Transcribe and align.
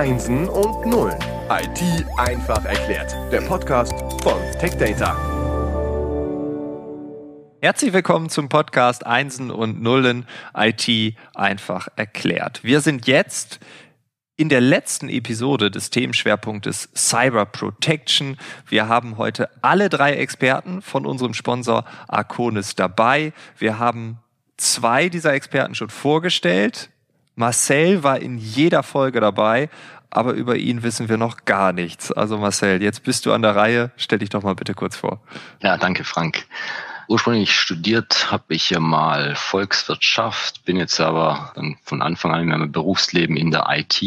Einsen 0.00 0.48
und 0.48 0.86
Nullen. 0.86 1.18
IT 1.50 2.06
einfach 2.16 2.64
erklärt. 2.64 3.14
Der 3.30 3.42
Podcast 3.42 3.92
von 4.22 4.40
TechData. 4.58 5.14
Herzlich 7.60 7.92
willkommen 7.92 8.30
zum 8.30 8.48
Podcast 8.48 9.04
Einsen 9.04 9.50
und 9.50 9.82
Nullen 9.82 10.26
IT 10.56 11.14
einfach 11.34 11.88
erklärt. 11.96 12.64
Wir 12.64 12.80
sind 12.80 13.06
jetzt 13.08 13.60
in 14.38 14.48
der 14.48 14.62
letzten 14.62 15.10
Episode 15.10 15.70
des 15.70 15.90
Themenschwerpunktes 15.90 16.88
Cyber 16.96 17.44
Protection. 17.44 18.38
Wir 18.66 18.88
haben 18.88 19.18
heute 19.18 19.50
alle 19.60 19.90
drei 19.90 20.14
Experten 20.14 20.80
von 20.80 21.04
unserem 21.04 21.34
Sponsor 21.34 21.84
Arconis 22.08 22.74
dabei. 22.74 23.34
Wir 23.58 23.78
haben 23.78 24.16
zwei 24.56 25.10
dieser 25.10 25.34
Experten 25.34 25.74
schon 25.74 25.90
vorgestellt. 25.90 26.88
Marcel 27.34 28.02
war 28.02 28.20
in 28.20 28.38
jeder 28.38 28.82
Folge 28.82 29.20
dabei, 29.20 29.68
aber 30.10 30.32
über 30.32 30.56
ihn 30.56 30.82
wissen 30.82 31.08
wir 31.08 31.16
noch 31.16 31.44
gar 31.44 31.72
nichts. 31.72 32.12
Also 32.12 32.38
Marcel, 32.38 32.82
jetzt 32.82 33.04
bist 33.04 33.26
du 33.26 33.32
an 33.32 33.42
der 33.42 33.56
Reihe. 33.56 33.90
Stell 33.96 34.18
dich 34.18 34.28
doch 34.28 34.42
mal 34.42 34.54
bitte 34.54 34.74
kurz 34.74 34.96
vor. 34.96 35.20
Ja, 35.62 35.76
danke 35.76 36.04
Frank. 36.04 36.46
Ursprünglich 37.08 37.56
studiert 37.56 38.30
habe 38.30 38.54
ich 38.54 38.70
ja 38.70 38.78
mal 38.78 39.34
Volkswirtschaft, 39.34 40.64
bin 40.64 40.76
jetzt 40.76 41.00
aber 41.00 41.52
dann 41.56 41.76
von 41.82 42.02
Anfang 42.02 42.32
an 42.32 42.42
in 42.42 42.48
meinem 42.48 42.70
Berufsleben 42.70 43.36
in 43.36 43.50
der 43.50 43.66
IT 43.68 44.00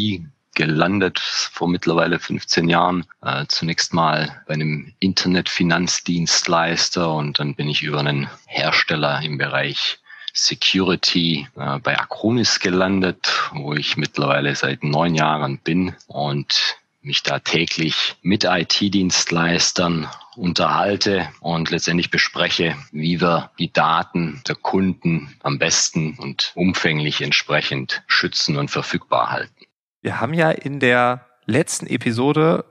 gelandet 0.56 1.20
vor 1.20 1.68
mittlerweile 1.68 2.20
15 2.20 2.70
Jahren. 2.70 3.06
Äh, 3.22 3.46
zunächst 3.48 3.94
mal 3.94 4.42
bei 4.48 4.54
einem 4.54 4.94
Internetfinanzdienstleister 5.00 7.14
und 7.14 7.40
dann 7.40 7.56
bin 7.56 7.68
ich 7.68 7.84
über 7.84 8.00
einen 8.00 8.30
Hersteller 8.46 9.22
im 9.22 9.38
Bereich 9.38 10.00
Security 10.34 11.48
äh, 11.56 11.80
bei 11.80 11.98
Acronis 11.98 12.60
gelandet, 12.60 13.50
wo 13.54 13.74
ich 13.74 13.98
mittlerweile 13.98 14.56
seit 14.56 14.84
neun 14.84 15.16
Jahren 15.16 15.60
bin 15.60 15.96
und 16.08 16.78
mich 17.02 17.22
da 17.22 17.40
täglich 17.40 18.16
mit 18.22 18.46
IT-Dienstleistern 18.46 20.08
unterhalte 20.36 21.30
und 21.42 21.70
letztendlich 21.70 22.10
bespreche, 22.10 22.76
wie 22.92 23.22
wir 23.22 23.52
die 23.60 23.72
Daten 23.72 24.42
der 24.48 24.56
Kunden 24.56 25.36
am 25.44 25.60
besten 25.60 26.18
und 26.18 26.52
umfänglich 26.56 27.22
entsprechend 27.22 28.04
schützen 28.08 28.58
und 28.58 28.72
verfügbar 28.72 29.32
halten. 29.32 29.66
Wir 30.02 30.20
haben 30.20 30.34
ja 30.34 30.50
in 30.50 30.80
der 30.80 31.26
letzten 31.46 31.88
Episode 31.88 32.66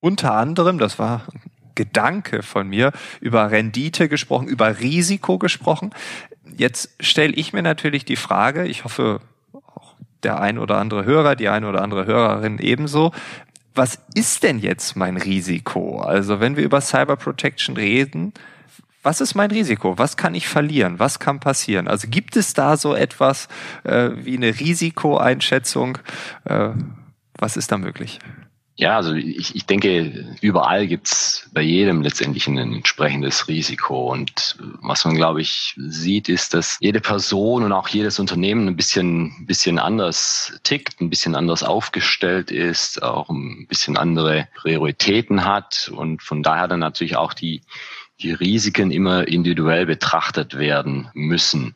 unter 0.00 0.34
anderem, 0.34 0.78
das 0.78 0.98
war 0.98 1.26
Gedanke 1.74 2.42
von 2.42 2.68
mir, 2.68 2.92
über 3.20 3.50
Rendite 3.50 4.08
gesprochen, 4.08 4.48
über 4.48 4.80
Risiko 4.80 5.38
gesprochen. 5.38 5.94
Jetzt 6.56 6.94
stelle 7.00 7.32
ich 7.32 7.52
mir 7.52 7.62
natürlich 7.62 8.04
die 8.04 8.16
Frage, 8.16 8.66
ich 8.66 8.84
hoffe 8.84 9.20
auch 9.52 9.94
der 10.22 10.40
ein 10.40 10.58
oder 10.58 10.78
andere 10.78 11.04
Hörer, 11.04 11.36
die 11.36 11.48
eine 11.48 11.68
oder 11.68 11.82
andere 11.82 12.06
Hörerin 12.06 12.58
ebenso, 12.58 13.12
was 13.74 13.98
ist 14.14 14.42
denn 14.42 14.58
jetzt 14.58 14.96
mein 14.96 15.16
Risiko? 15.16 16.00
Also 16.00 16.40
wenn 16.40 16.56
wir 16.56 16.64
über 16.64 16.80
Cyber 16.80 17.16
Protection 17.16 17.76
reden, 17.76 18.32
was 19.02 19.20
ist 19.20 19.34
mein 19.34 19.50
Risiko? 19.50 19.98
Was 19.98 20.16
kann 20.16 20.34
ich 20.34 20.46
verlieren? 20.46 20.98
Was 20.98 21.18
kann 21.18 21.40
passieren? 21.40 21.88
Also 21.88 22.06
gibt 22.08 22.36
es 22.36 22.54
da 22.54 22.76
so 22.76 22.94
etwas 22.94 23.48
äh, 23.82 24.10
wie 24.14 24.36
eine 24.36 24.60
Risikoeinschätzung? 24.60 25.98
Äh, 26.44 26.70
was 27.36 27.56
ist 27.56 27.72
da 27.72 27.78
möglich? 27.78 28.20
Ja, 28.76 28.96
also 28.96 29.12
ich, 29.12 29.54
ich 29.54 29.66
denke, 29.66 30.34
überall 30.40 30.86
gibt's 30.86 31.48
bei 31.52 31.60
jedem 31.60 32.00
letztendlich 32.00 32.46
ein 32.46 32.56
entsprechendes 32.56 33.46
Risiko. 33.46 34.10
Und 34.10 34.56
was 34.80 35.04
man, 35.04 35.14
glaube 35.14 35.42
ich, 35.42 35.74
sieht, 35.76 36.30
ist, 36.30 36.54
dass 36.54 36.78
jede 36.80 37.00
Person 37.00 37.64
und 37.64 37.72
auch 37.72 37.88
jedes 37.88 38.18
Unternehmen 38.18 38.66
ein 38.68 38.76
bisschen, 38.76 39.34
ein 39.40 39.46
bisschen 39.46 39.78
anders 39.78 40.58
tickt, 40.62 41.02
ein 41.02 41.10
bisschen 41.10 41.34
anders 41.34 41.62
aufgestellt 41.62 42.50
ist, 42.50 43.02
auch 43.02 43.28
ein 43.28 43.66
bisschen 43.68 43.98
andere 43.98 44.48
Prioritäten 44.54 45.44
hat 45.44 45.90
und 45.94 46.22
von 46.22 46.42
daher 46.42 46.66
dann 46.66 46.80
natürlich 46.80 47.16
auch 47.16 47.34
die, 47.34 47.60
die 48.20 48.32
Risiken 48.32 48.90
immer 48.90 49.28
individuell 49.28 49.84
betrachtet 49.84 50.56
werden 50.56 51.10
müssen. 51.12 51.74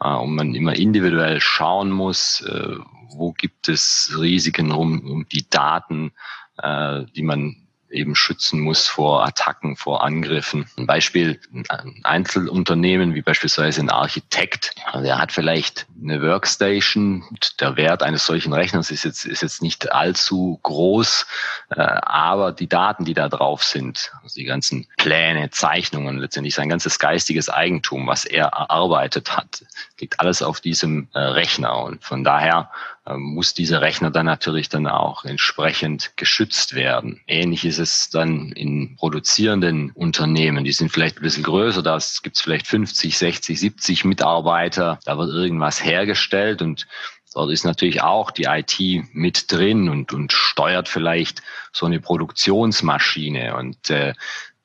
Äh, 0.00 0.14
und 0.14 0.36
man 0.36 0.54
immer 0.54 0.76
individuell 0.76 1.40
schauen 1.40 1.90
muss, 1.90 2.40
äh, 2.42 2.76
wo 3.16 3.32
gibt 3.32 3.68
es 3.68 4.14
Risiken 4.18 4.72
um, 4.72 5.00
um 5.00 5.26
die 5.28 5.48
Daten, 5.48 6.12
äh, 6.58 7.04
die 7.14 7.22
man 7.22 7.56
eben 7.90 8.14
schützen 8.14 8.60
muss 8.60 8.86
vor 8.86 9.24
Attacken, 9.24 9.76
vor 9.76 10.04
Angriffen. 10.04 10.66
Ein 10.76 10.86
Beispiel, 10.86 11.40
ein 11.68 12.00
Einzelunternehmen 12.04 13.14
wie 13.14 13.22
beispielsweise 13.22 13.80
ein 13.80 13.90
Architekt, 13.90 14.74
der 14.94 15.18
hat 15.18 15.32
vielleicht 15.32 15.86
eine 16.00 16.22
Workstation. 16.22 17.24
Der 17.58 17.76
Wert 17.76 18.02
eines 18.02 18.24
solchen 18.24 18.52
Rechners 18.52 18.90
ist 18.90 19.04
jetzt, 19.04 19.24
ist 19.24 19.42
jetzt 19.42 19.62
nicht 19.62 19.92
allzu 19.92 20.60
groß, 20.62 21.26
äh, 21.70 21.80
aber 21.80 22.52
die 22.52 22.68
Daten, 22.68 23.04
die 23.04 23.14
da 23.14 23.28
drauf 23.28 23.64
sind, 23.64 24.12
also 24.22 24.34
die 24.34 24.44
ganzen 24.44 24.86
Pläne, 24.96 25.50
Zeichnungen, 25.50 26.18
letztendlich 26.18 26.54
sein 26.54 26.68
ganzes 26.68 26.98
geistiges 26.98 27.48
Eigentum, 27.48 28.06
was 28.06 28.24
er 28.24 28.46
erarbeitet 28.46 29.36
hat, 29.36 29.64
liegt 29.98 30.20
alles 30.20 30.42
auf 30.42 30.60
diesem 30.60 31.08
äh, 31.12 31.18
Rechner. 31.18 31.82
Und 31.82 32.04
von 32.04 32.24
daher 32.24 32.70
muss 33.16 33.54
dieser 33.54 33.80
Rechner 33.80 34.10
dann 34.10 34.26
natürlich 34.26 34.68
dann 34.68 34.86
auch 34.86 35.24
entsprechend 35.24 36.12
geschützt 36.16 36.74
werden. 36.74 37.20
Ähnlich 37.26 37.64
ist 37.64 37.78
es 37.78 38.10
dann 38.10 38.52
in 38.52 38.96
produzierenden 38.96 39.90
Unternehmen. 39.92 40.64
Die 40.64 40.72
sind 40.72 40.92
vielleicht 40.92 41.16
ein 41.18 41.22
bisschen 41.22 41.42
größer, 41.42 41.82
da 41.82 41.98
gibt 42.22 42.36
es 42.36 42.42
vielleicht 42.42 42.66
50, 42.66 43.16
60, 43.16 43.58
70 43.58 44.04
Mitarbeiter. 44.04 44.98
Da 45.04 45.18
wird 45.18 45.30
irgendwas 45.30 45.84
hergestellt 45.84 46.62
und 46.62 46.86
Dort 47.32 47.52
ist 47.52 47.64
natürlich 47.64 48.02
auch 48.02 48.32
die 48.32 48.46
IT 48.48 49.04
mit 49.12 49.52
drin 49.52 49.88
und, 49.88 50.12
und 50.12 50.32
steuert 50.32 50.88
vielleicht 50.88 51.42
so 51.72 51.86
eine 51.86 52.00
Produktionsmaschine. 52.00 53.56
Und 53.56 53.88
äh, 53.88 54.14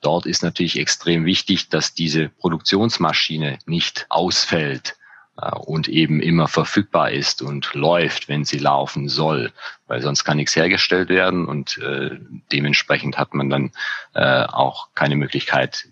dort 0.01 0.25
ist 0.25 0.41
natürlich 0.41 0.79
extrem 0.79 1.25
wichtig, 1.25 1.69
dass 1.69 1.93
diese 1.93 2.29
Produktionsmaschine 2.29 3.59
nicht 3.67 4.07
ausfällt 4.09 4.95
äh, 4.97 5.04
und 5.35 5.87
eben 5.87 6.21
immer 6.21 6.47
verfügbar 6.47 7.11
ist 7.11 7.41
und 7.41 7.73
läuft, 7.73 8.29
wenn 8.29 8.45
sie 8.45 8.57
laufen 8.57 9.09
soll, 9.09 9.51
weil 9.87 10.01
sonst 10.01 10.23
kann 10.23 10.37
nichts 10.37 10.55
hergestellt 10.55 11.09
werden 11.09 11.45
und 11.45 11.77
äh, 11.79 12.17
dementsprechend 12.51 13.17
hat 13.17 13.33
man 13.33 13.49
dann 13.49 13.71
äh, 14.13 14.43
auch 14.45 14.89
keine 14.95 15.17
Möglichkeit, 15.17 15.87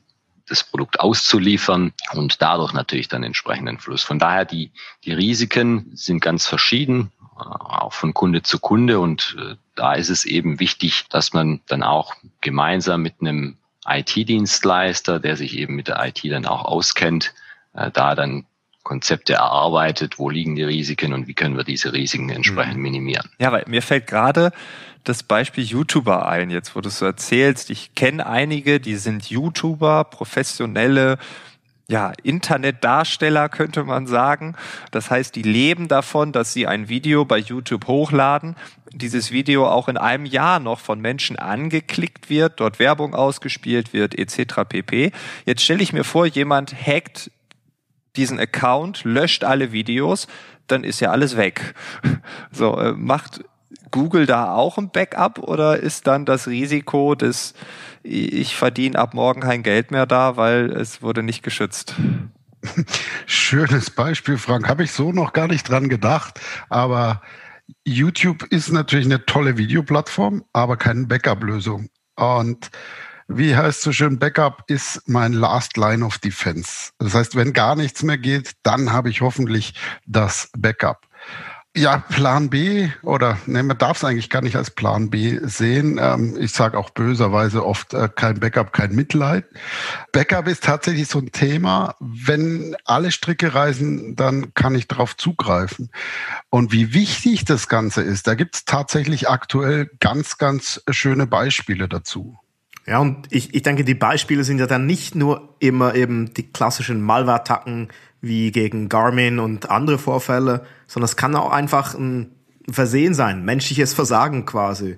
das 0.47 0.63
Produkt 0.63 0.99
auszuliefern 0.99 1.93
und 2.13 2.41
dadurch 2.41 2.73
natürlich 2.73 3.07
dann 3.07 3.23
entsprechenden 3.23 3.79
Fluss. 3.79 4.03
Von 4.03 4.19
daher 4.19 4.45
die, 4.45 4.71
die 5.03 5.13
Risiken 5.13 5.91
sind 5.93 6.21
ganz 6.21 6.47
verschieden, 6.47 7.11
äh, 7.37 7.43
auch 7.43 7.93
von 7.93 8.13
Kunde 8.13 8.43
zu 8.43 8.59
Kunde 8.59 8.99
und 8.99 9.35
äh, 9.39 9.55
da 9.75 9.93
ist 9.93 10.09
es 10.09 10.23
eben 10.23 10.59
wichtig, 10.59 11.05
dass 11.09 11.33
man 11.33 11.59
dann 11.67 11.83
auch 11.83 12.13
gemeinsam 12.39 13.01
mit 13.01 13.15
einem 13.19 13.57
IT-Dienstleister, 13.85 15.19
der 15.19 15.35
sich 15.35 15.57
eben 15.57 15.75
mit 15.75 15.89
der 15.89 16.01
IT 16.05 16.21
dann 16.23 16.45
auch 16.45 16.63
auskennt, 16.63 17.33
äh, 17.73 17.91
da 17.91 18.15
dann 18.15 18.45
Konzepte 18.83 19.33
erarbeitet, 19.33 20.19
wo 20.19 20.29
liegen 20.29 20.55
die 20.55 20.63
Risiken 20.63 21.13
und 21.13 21.27
wie 21.27 21.33
können 21.33 21.57
wir 21.57 21.63
diese 21.63 21.93
Risiken 21.93 22.29
entsprechend 22.29 22.77
mhm. 22.77 22.83
minimieren. 22.83 23.29
Ja, 23.39 23.51
weil 23.51 23.63
mir 23.67 23.81
fällt 23.81 24.07
gerade 24.07 24.51
das 25.03 25.23
Beispiel 25.23 25.63
YouTuber 25.63 26.27
ein, 26.27 26.49
jetzt 26.49 26.75
wo 26.75 26.81
du 26.81 26.89
es 26.89 26.99
so 26.99 27.05
erzählst. 27.05 27.69
Ich 27.69 27.95
kenne 27.95 28.25
einige, 28.25 28.79
die 28.79 28.95
sind 28.95 29.29
YouTuber, 29.29 30.05
professionelle 30.05 31.17
ja, 31.89 32.13
Internetdarsteller 32.23 33.49
könnte 33.49 33.83
man 33.83 34.07
sagen. 34.07 34.55
Das 34.91 35.11
heißt, 35.11 35.35
die 35.35 35.41
leben 35.41 35.87
davon, 35.89 36.31
dass 36.31 36.53
sie 36.53 36.65
ein 36.65 36.87
Video 36.87 37.25
bei 37.25 37.37
YouTube 37.37 37.87
hochladen, 37.87 38.55
dieses 38.93 39.31
Video 39.31 39.67
auch 39.67 39.89
in 39.89 39.97
einem 39.97 40.25
Jahr 40.25 40.59
noch 40.59 40.79
von 40.79 41.01
Menschen 41.01 41.37
angeklickt 41.37 42.29
wird, 42.29 42.59
dort 42.59 42.79
Werbung 42.79 43.13
ausgespielt 43.13 43.91
wird, 43.91 44.17
etc. 44.17 44.61
pp. 44.67 45.11
Jetzt 45.45 45.61
stelle 45.61 45.83
ich 45.83 45.93
mir 45.93 46.03
vor, 46.03 46.25
jemand 46.25 46.73
hackt 46.73 47.31
diesen 48.15 48.39
Account, 48.39 49.03
löscht 49.03 49.43
alle 49.43 49.71
Videos, 49.71 50.27
dann 50.67 50.83
ist 50.83 50.99
ja 50.99 51.11
alles 51.11 51.37
weg. 51.37 51.73
So, 52.51 52.77
äh, 52.79 52.93
macht 52.93 53.43
Google 53.89 54.25
da 54.25 54.53
auch 54.53 54.77
ein 54.77 54.91
Backup 54.91 55.39
oder 55.39 55.77
ist 55.77 56.07
dann 56.07 56.25
das 56.25 56.47
Risiko 56.47 57.15
des 57.15 57.53
ich 58.03 58.55
verdiene 58.55 58.99
ab 58.99 59.13
morgen 59.13 59.41
kein 59.41 59.63
Geld 59.63 59.91
mehr 59.91 60.05
da, 60.05 60.35
weil 60.35 60.71
es 60.71 61.01
wurde 61.01 61.23
nicht 61.23 61.41
geschützt? 61.41 61.95
Schönes 63.25 63.89
Beispiel, 63.89 64.37
Frank. 64.37 64.67
Habe 64.67 64.83
ich 64.83 64.91
so 64.91 65.11
noch 65.11 65.33
gar 65.33 65.47
nicht 65.47 65.67
dran 65.69 65.89
gedacht. 65.89 66.39
Aber 66.69 67.21
YouTube 67.85 68.43
ist 68.49 68.71
natürlich 68.71 69.05
eine 69.05 69.25
tolle 69.25 69.57
Videoplattform, 69.57 70.43
aber 70.53 70.77
keine 70.77 71.05
Backup-Lösung. 71.07 71.89
Und 72.15 72.71
wie 73.27 73.55
heißt 73.55 73.81
so 73.81 73.91
schön, 73.91 74.19
Backup 74.19 74.63
ist 74.67 75.01
mein 75.07 75.33
Last 75.33 75.77
Line 75.77 76.05
of 76.05 76.17
Defense. 76.17 76.91
Das 76.99 77.13
heißt, 77.13 77.35
wenn 77.35 77.53
gar 77.53 77.75
nichts 77.75 78.03
mehr 78.03 78.17
geht, 78.17 78.53
dann 78.63 78.91
habe 78.91 79.09
ich 79.09 79.21
hoffentlich 79.21 79.73
das 80.05 80.49
Backup. 80.57 81.07
Ja, 81.75 81.97
Plan 81.97 82.51
B 82.51 82.89
oder 83.01 83.39
ne, 83.47 83.63
man 83.63 83.75
darf 83.79 83.97
es 83.97 84.03
eigentlich 84.03 84.29
gar 84.29 84.43
nicht 84.43 84.55
als 84.55 84.69
Plan 84.69 85.09
B 85.09 85.39
sehen. 85.41 85.99
Ähm, 85.99 86.37
ich 86.39 86.51
sage 86.51 86.77
auch 86.77 86.91
böserweise 86.91 87.65
oft 87.65 87.95
äh, 87.95 88.09
kein 88.15 88.39
Backup, 88.39 88.73
kein 88.73 88.93
Mitleid. 88.93 89.45
Backup 90.11 90.47
ist 90.47 90.63
tatsächlich 90.63 91.07
so 91.07 91.17
ein 91.17 91.31
Thema. 91.31 91.95
Wenn 91.99 92.75
alle 92.85 93.11
Stricke 93.11 93.55
reisen, 93.55 94.15
dann 94.15 94.53
kann 94.53 94.75
ich 94.75 94.87
darauf 94.87 95.17
zugreifen. 95.17 95.89
Und 96.51 96.71
wie 96.71 96.93
wichtig 96.93 97.43
das 97.43 97.67
Ganze 97.67 98.03
ist, 98.03 98.27
da 98.27 98.35
gibt 98.35 98.53
es 98.53 98.65
tatsächlich 98.65 99.27
aktuell 99.27 99.89
ganz, 99.99 100.37
ganz 100.37 100.83
schöne 100.91 101.25
Beispiele 101.25 101.89
dazu. 101.89 102.37
Ja, 102.85 102.99
und 102.99 103.27
ich, 103.29 103.53
ich 103.53 103.61
denke, 103.61 103.83
die 103.85 103.93
Beispiele 103.93 104.43
sind 104.43 104.59
ja 104.59 104.67
dann 104.67 104.85
nicht 104.85 105.15
nur 105.15 105.55
immer 105.59 105.95
eben 105.95 106.33
die 106.33 106.43
klassischen 106.43 107.01
Malware-Attacken 107.01 107.87
wie 108.21 108.51
gegen 108.51 108.89
Garmin 108.89 109.39
und 109.39 109.69
andere 109.69 109.97
Vorfälle, 109.97 110.65
sondern 110.87 111.05
es 111.05 111.15
kann 111.15 111.35
auch 111.35 111.51
einfach 111.51 111.95
ein 111.95 112.31
Versehen 112.69 113.13
sein, 113.13 113.43
menschliches 113.43 113.93
Versagen 113.93 114.45
quasi. 114.45 114.95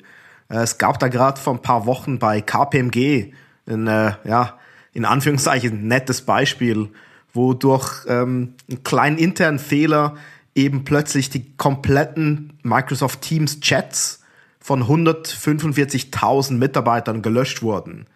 Äh, 0.50 0.58
es 0.58 0.78
gab 0.78 1.00
da 1.00 1.08
gerade 1.08 1.40
vor 1.40 1.54
ein 1.54 1.62
paar 1.62 1.86
Wochen 1.86 2.20
bei 2.20 2.42
KPMG 2.42 3.34
ein, 3.68 3.88
äh, 3.88 4.14
ja, 4.24 4.58
in 4.94 5.06
Anführungszeichen 5.06 5.88
nettes 5.88 6.22
Beispiel, 6.22 6.90
wo 7.34 7.54
durch 7.54 8.06
ähm, 8.08 8.54
einen 8.70 8.84
kleinen 8.84 9.18
internen 9.18 9.60
Fehler 9.60 10.16
eben 10.56 10.86
plötzlich 10.86 11.30
die 11.30 11.56
kompletten 11.58 12.54
Microsoft 12.64 13.22
Teams 13.22 13.60
Chats 13.60 14.24
von 14.66 14.86
145.000 14.86 16.54
Mitarbeitern 16.54 17.22
gelöscht 17.22 17.62
wurden. 17.62 18.08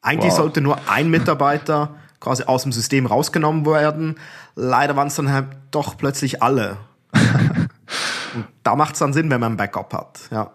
Eigentlich 0.00 0.30
wow. 0.30 0.38
sollte 0.38 0.62
nur 0.62 0.78
ein 0.88 1.10
Mitarbeiter 1.10 1.96
quasi 2.18 2.44
aus 2.44 2.62
dem 2.62 2.72
System 2.72 3.04
rausgenommen 3.04 3.66
werden. 3.66 4.14
Leider 4.54 4.96
waren 4.96 5.08
es 5.08 5.16
dann 5.16 5.30
halt 5.30 5.48
doch 5.70 5.98
plötzlich 5.98 6.42
alle. 6.42 6.78
Und 7.12 8.46
da 8.62 8.74
macht 8.74 8.94
es 8.94 9.00
dann 9.00 9.12
Sinn, 9.12 9.28
wenn 9.28 9.38
man 9.38 9.52
ein 9.52 9.56
Backup 9.58 9.92
hat, 9.92 10.20
ja. 10.30 10.52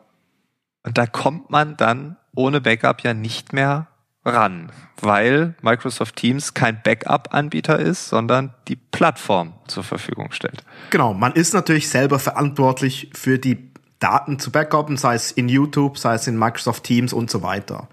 Und 0.81 0.97
da 0.97 1.05
kommt 1.05 1.51
man 1.51 1.77
dann 1.77 2.17
ohne 2.33 2.59
Backup 2.59 3.03
ja 3.03 3.13
nicht 3.13 3.53
mehr 3.53 3.85
ran, 4.25 4.71
weil 5.01 5.53
Microsoft 5.61 6.15
Teams 6.15 6.55
kein 6.55 6.81
Backup-Anbieter 6.81 7.77
ist, 7.77 8.09
sondern 8.09 8.55
die 8.67 8.75
Plattform 8.75 9.53
zur 9.67 9.83
Verfügung 9.83 10.31
stellt. 10.31 10.63
Genau, 10.89 11.13
man 11.13 11.33
ist 11.33 11.53
natürlich 11.53 11.89
selber 11.89 12.17
verantwortlich 12.17 13.11
für 13.13 13.37
die 13.37 13.72
Daten 13.99 14.39
zu 14.39 14.51
backuppen, 14.51 14.97
sei 14.97 15.15
es 15.15 15.31
in 15.31 15.49
YouTube, 15.49 15.97
sei 15.97 16.15
es 16.15 16.27
in 16.27 16.37
Microsoft 16.37 16.83
Teams 16.83 17.13
und 17.13 17.29
so 17.29 17.41
weiter. 17.41 17.87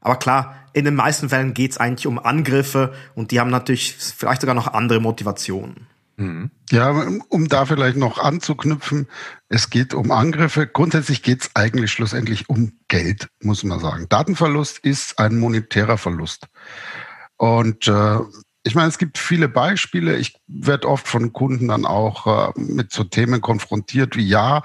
Aber 0.00 0.16
klar, 0.16 0.54
in 0.72 0.84
den 0.84 0.94
meisten 0.94 1.28
Fällen 1.28 1.54
geht 1.54 1.72
es 1.72 1.78
eigentlich 1.78 2.06
um 2.06 2.18
Angriffe 2.18 2.92
und 3.14 3.30
die 3.30 3.40
haben 3.40 3.50
natürlich 3.50 3.96
vielleicht 3.96 4.42
sogar 4.42 4.54
noch 4.54 4.68
andere 4.68 5.00
Motivationen. 5.00 5.86
Mhm. 6.16 6.50
Ja, 6.70 6.90
um 7.28 7.48
da 7.48 7.66
vielleicht 7.66 7.96
noch 7.96 8.18
anzuknüpfen, 8.18 9.08
es 9.48 9.70
geht 9.70 9.94
um 9.94 10.10
Angriffe. 10.10 10.66
Grundsätzlich 10.66 11.22
geht 11.22 11.42
es 11.42 11.50
eigentlich 11.54 11.92
schlussendlich 11.92 12.48
um 12.48 12.72
Geld, 12.88 13.28
muss 13.40 13.64
man 13.64 13.80
sagen. 13.80 14.06
Datenverlust 14.08 14.78
ist 14.78 15.18
ein 15.18 15.38
monetärer 15.38 15.98
Verlust. 15.98 16.48
Und 17.36 17.86
äh, 17.86 18.18
ich 18.66 18.74
meine, 18.74 18.88
es 18.88 18.98
gibt 18.98 19.16
viele 19.16 19.48
Beispiele. 19.48 20.16
Ich 20.16 20.40
werde 20.48 20.88
oft 20.88 21.06
von 21.06 21.32
Kunden 21.32 21.68
dann 21.68 21.86
auch 21.86 22.50
äh, 22.56 22.60
mit 22.60 22.92
so 22.92 23.04
Themen 23.04 23.40
konfrontiert 23.40 24.16
wie, 24.16 24.26
ja, 24.26 24.62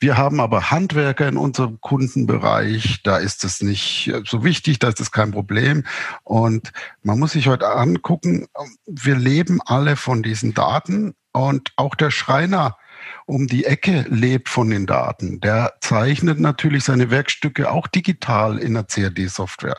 wir 0.00 0.16
haben 0.16 0.40
aber 0.40 0.70
Handwerker 0.70 1.28
in 1.28 1.36
unserem 1.36 1.78
Kundenbereich, 1.82 3.02
da 3.02 3.18
ist 3.18 3.44
es 3.44 3.60
nicht 3.60 4.08
äh, 4.08 4.22
so 4.24 4.44
wichtig, 4.44 4.78
da 4.78 4.88
ist 4.88 5.00
es 5.00 5.12
kein 5.12 5.30
Problem. 5.30 5.84
Und 6.22 6.72
man 7.02 7.18
muss 7.18 7.32
sich 7.32 7.46
heute 7.46 7.68
angucken, 7.68 8.46
wir 8.86 9.16
leben 9.16 9.60
alle 9.60 9.96
von 9.96 10.22
diesen 10.22 10.54
Daten 10.54 11.14
und 11.32 11.72
auch 11.76 11.94
der 11.96 12.10
Schreiner 12.10 12.78
um 13.26 13.46
die 13.46 13.64
Ecke 13.64 14.04
lebt 14.08 14.48
von 14.48 14.70
den 14.70 14.86
Daten. 14.86 15.40
Der 15.40 15.74
zeichnet 15.80 16.40
natürlich 16.40 16.84
seine 16.84 17.10
Werkstücke 17.10 17.70
auch 17.70 17.86
digital 17.86 18.58
in 18.58 18.74
der 18.74 18.84
CAD-Software. 18.84 19.78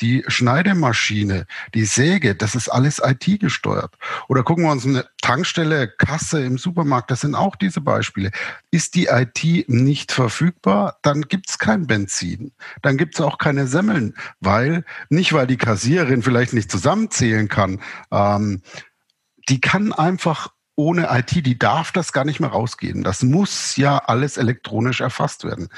Die 0.00 0.24
Schneidemaschine, 0.26 1.46
die 1.74 1.84
Säge, 1.84 2.34
das 2.34 2.54
ist 2.54 2.68
alles 2.68 3.00
IT 3.02 3.40
gesteuert. 3.40 3.96
Oder 4.28 4.42
gucken 4.42 4.64
wir 4.64 4.72
uns 4.72 4.86
eine 4.86 5.06
Tankstelle, 5.20 5.88
Kasse 5.88 6.44
im 6.44 6.58
Supermarkt, 6.58 7.10
das 7.10 7.20
sind 7.20 7.34
auch 7.34 7.56
diese 7.56 7.80
Beispiele. 7.80 8.30
Ist 8.70 8.94
die 8.94 9.06
IT 9.06 9.68
nicht 9.68 10.12
verfügbar, 10.12 10.98
dann 11.02 11.22
gibt's 11.22 11.58
kein 11.58 11.86
Benzin. 11.86 12.52
Dann 12.82 12.96
gibt's 12.96 13.20
auch 13.20 13.38
keine 13.38 13.66
Semmeln, 13.66 14.14
weil, 14.40 14.84
nicht 15.08 15.32
weil 15.32 15.46
die 15.46 15.56
Kassiererin 15.56 16.22
vielleicht 16.22 16.52
nicht 16.52 16.70
zusammenzählen 16.70 17.48
kann, 17.48 17.80
ähm, 18.10 18.62
die 19.48 19.60
kann 19.60 19.92
einfach 19.92 20.48
ohne 20.76 21.08
IT, 21.10 21.46
die 21.46 21.58
darf 21.58 21.92
das 21.92 22.12
gar 22.12 22.24
nicht 22.24 22.40
mehr 22.40 22.50
rausgehen. 22.50 23.02
Das 23.02 23.22
muss 23.22 23.76
ja 23.76 23.98
alles 23.98 24.36
elektronisch 24.36 25.00
erfasst 25.00 25.44
werden. 25.44 25.68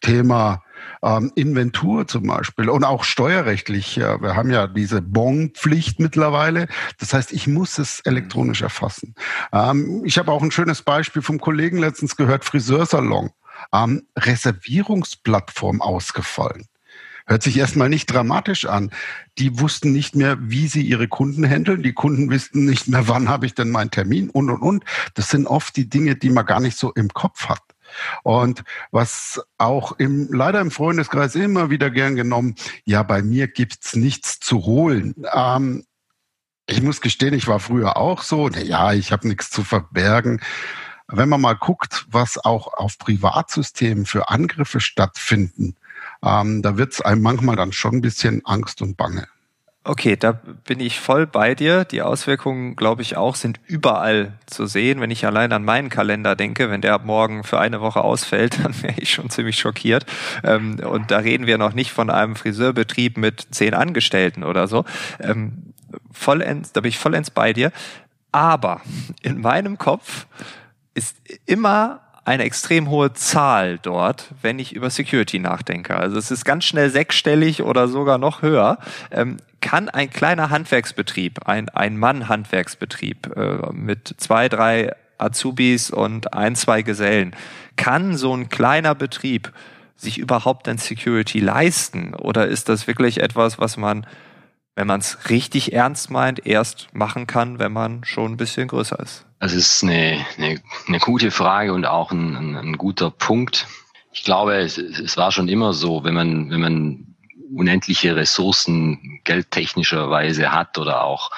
Thema 0.00 0.62
ähm, 1.02 1.32
Inventur 1.34 2.06
zum 2.06 2.26
Beispiel 2.26 2.68
und 2.68 2.84
auch 2.84 3.04
steuerrechtlich. 3.04 3.96
Ja, 3.96 4.20
wir 4.20 4.36
haben 4.36 4.50
ja 4.50 4.66
diese 4.66 5.02
Bon-Pflicht 5.02 6.00
mittlerweile. 6.00 6.68
Das 6.98 7.12
heißt, 7.12 7.32
ich 7.32 7.46
muss 7.46 7.78
es 7.78 8.00
elektronisch 8.00 8.62
erfassen. 8.62 9.14
Ähm, 9.52 10.02
ich 10.04 10.18
habe 10.18 10.32
auch 10.32 10.42
ein 10.42 10.50
schönes 10.50 10.82
Beispiel 10.82 11.22
vom 11.22 11.40
Kollegen 11.40 11.78
letztens 11.78 12.16
gehört, 12.16 12.44
Friseursalon. 12.44 13.30
Ähm, 13.72 14.06
Reservierungsplattform 14.16 15.80
ausgefallen. 15.80 16.66
Hört 17.26 17.42
sich 17.42 17.58
erstmal 17.58 17.88
nicht 17.88 18.06
dramatisch 18.06 18.66
an. 18.66 18.90
Die 19.38 19.58
wussten 19.58 19.92
nicht 19.92 20.14
mehr, 20.14 20.36
wie 20.40 20.68
sie 20.68 20.82
ihre 20.82 21.08
Kunden 21.08 21.44
handeln. 21.48 21.82
Die 21.82 21.92
Kunden 21.92 22.30
wussten 22.30 22.64
nicht 22.64 22.86
mehr, 22.86 23.08
wann 23.08 23.28
habe 23.28 23.46
ich 23.46 23.54
denn 23.54 23.70
meinen 23.70 23.90
Termin 23.90 24.30
und, 24.30 24.48
und, 24.48 24.62
und. 24.62 24.84
Das 25.14 25.30
sind 25.30 25.46
oft 25.46 25.76
die 25.76 25.88
Dinge, 25.88 26.14
die 26.14 26.30
man 26.30 26.46
gar 26.46 26.60
nicht 26.60 26.78
so 26.78 26.92
im 26.92 27.08
Kopf 27.08 27.48
hat. 27.48 27.62
Und 28.22 28.62
was 28.92 29.40
auch 29.58 29.92
im, 29.98 30.32
leider 30.32 30.60
im 30.60 30.70
Freundeskreis 30.70 31.34
immer 31.34 31.70
wieder 31.70 31.90
gern 31.90 32.14
genommen, 32.14 32.54
ja, 32.84 33.02
bei 33.02 33.22
mir 33.22 33.48
gibt's 33.48 33.96
nichts 33.96 34.38
zu 34.38 34.64
holen. 34.64 35.14
Ähm, 35.32 35.84
ich 36.66 36.82
muss 36.82 37.00
gestehen, 37.00 37.34
ich 37.34 37.48
war 37.48 37.60
früher 37.60 37.96
auch 37.96 38.22
so, 38.22 38.48
na 38.48 38.60
ja, 38.60 38.92
ich 38.92 39.12
habe 39.12 39.26
nichts 39.28 39.50
zu 39.50 39.64
verbergen. 39.64 40.40
Wenn 41.08 41.28
man 41.28 41.40
mal 41.40 41.54
guckt, 41.54 42.06
was 42.08 42.38
auch 42.38 42.74
auf 42.74 42.98
Privatsystemen 42.98 44.06
für 44.06 44.28
Angriffe 44.28 44.80
stattfinden, 44.80 45.76
ähm, 46.24 46.62
da 46.62 46.76
wird 46.76 46.92
es 46.92 47.00
einem 47.00 47.22
manchmal 47.22 47.56
dann 47.56 47.72
schon 47.72 47.96
ein 47.96 48.00
bisschen 48.00 48.42
Angst 48.44 48.82
und 48.82 48.96
Bange. 48.96 49.26
Okay, 49.88 50.16
da 50.16 50.32
bin 50.32 50.80
ich 50.80 50.98
voll 50.98 51.28
bei 51.28 51.54
dir. 51.54 51.84
Die 51.84 52.02
Auswirkungen, 52.02 52.74
glaube 52.74 53.02
ich, 53.02 53.16
auch 53.16 53.36
sind 53.36 53.60
überall 53.66 54.32
zu 54.46 54.66
sehen. 54.66 55.00
Wenn 55.00 55.12
ich 55.12 55.24
allein 55.24 55.52
an 55.52 55.64
meinen 55.64 55.90
Kalender 55.90 56.34
denke, 56.34 56.70
wenn 56.70 56.80
der 56.80 56.92
ab 56.92 57.04
morgen 57.04 57.44
für 57.44 57.60
eine 57.60 57.80
Woche 57.80 58.02
ausfällt, 58.02 58.58
dann 58.64 58.82
wäre 58.82 58.94
ich 58.96 59.12
schon 59.12 59.30
ziemlich 59.30 59.58
schockiert. 59.58 60.04
Ähm, 60.42 60.80
und 60.80 61.12
da 61.12 61.18
reden 61.18 61.46
wir 61.46 61.56
noch 61.56 61.72
nicht 61.72 61.92
von 61.92 62.10
einem 62.10 62.34
Friseurbetrieb 62.34 63.16
mit 63.16 63.46
zehn 63.52 63.74
Angestellten 63.74 64.42
oder 64.42 64.66
so. 64.66 64.84
Ähm, 65.20 65.72
vollends, 66.10 66.72
da 66.72 66.80
bin 66.80 66.88
ich 66.88 66.98
vollends 66.98 67.30
bei 67.30 67.52
dir. 67.52 67.70
Aber 68.32 68.80
in 69.22 69.40
meinem 69.40 69.78
Kopf 69.78 70.26
ist 70.94 71.16
immer 71.46 72.00
eine 72.26 72.42
extrem 72.42 72.90
hohe 72.90 73.12
Zahl 73.12 73.78
dort, 73.78 74.26
wenn 74.42 74.58
ich 74.58 74.74
über 74.74 74.90
Security 74.90 75.38
nachdenke. 75.38 75.96
Also 75.96 76.18
es 76.18 76.32
ist 76.32 76.44
ganz 76.44 76.64
schnell 76.64 76.90
sechsstellig 76.90 77.62
oder 77.62 77.86
sogar 77.86 78.18
noch 78.18 78.42
höher. 78.42 78.78
Ähm, 79.12 79.36
kann 79.60 79.88
ein 79.88 80.10
kleiner 80.10 80.50
Handwerksbetrieb, 80.50 81.46
ein 81.46 81.68
Ein-Mann-Handwerksbetrieb 81.68 83.36
äh, 83.36 83.72
mit 83.72 84.14
zwei, 84.18 84.48
drei 84.48 84.92
Azubis 85.18 85.90
und 85.90 86.34
ein, 86.34 86.56
zwei 86.56 86.82
Gesellen, 86.82 87.34
kann 87.76 88.16
so 88.16 88.34
ein 88.34 88.48
kleiner 88.48 88.96
Betrieb 88.96 89.52
sich 89.96 90.18
überhaupt 90.18 90.68
ein 90.68 90.78
Security 90.78 91.38
leisten? 91.38 92.12
Oder 92.14 92.48
ist 92.48 92.68
das 92.68 92.88
wirklich 92.88 93.20
etwas, 93.22 93.60
was 93.60 93.76
man, 93.76 94.04
wenn 94.76 94.86
man 94.86 95.00
es 95.00 95.30
richtig 95.30 95.72
ernst 95.72 96.10
meint, 96.10 96.46
erst 96.46 96.88
machen 96.92 97.26
kann, 97.26 97.58
wenn 97.58 97.72
man 97.72 98.04
schon 98.04 98.32
ein 98.32 98.36
bisschen 98.36 98.68
größer 98.68 99.00
ist? 99.00 99.24
Das 99.40 99.54
ist 99.54 99.82
eine, 99.82 100.24
eine, 100.36 100.60
eine 100.86 100.98
gute 100.98 101.30
Frage 101.30 101.72
und 101.72 101.86
auch 101.86 102.12
ein, 102.12 102.36
ein, 102.36 102.56
ein 102.56 102.78
guter 102.78 103.10
Punkt. 103.10 103.66
Ich 104.12 104.22
glaube, 104.22 104.56
es, 104.56 104.78
es 104.78 105.16
war 105.16 105.32
schon 105.32 105.48
immer 105.48 105.72
so, 105.72 106.04
wenn 106.04 106.14
man, 106.14 106.50
wenn 106.50 106.60
man 106.60 107.16
unendliche 107.54 108.16
Ressourcen 108.16 109.20
geldtechnischerweise 109.24 110.52
hat 110.52 110.78
oder 110.78 111.04
auch 111.04 111.30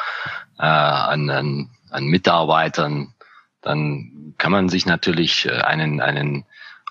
äh, 0.58 0.64
an, 0.64 1.30
an, 1.30 1.70
an 1.90 2.06
Mitarbeitern, 2.06 3.14
dann 3.62 4.34
kann 4.38 4.50
man 4.50 4.68
sich 4.68 4.84
natürlich 4.84 5.46
äh, 5.46 5.60
einen, 5.60 6.00
einen 6.00 6.44